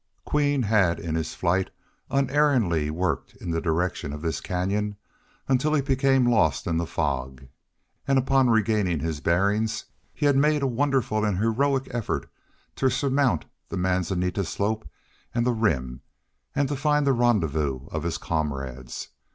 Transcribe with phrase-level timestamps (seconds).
[0.25, 1.69] Queen had in his flight
[2.09, 4.95] unerringly worked in the direction of this canyon
[5.47, 7.43] until he became lost in the fog;
[8.07, 12.27] and upon regaining his bearings he had made a wonderful and heroic effort
[12.75, 14.89] to surmount the manzanita slope
[15.35, 16.01] and the Rim
[16.55, 19.09] and find the rendezvous of his comrades.